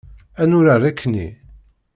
Ad 0.41 0.47
nurar 0.49 0.83
akkenni? 0.89 1.27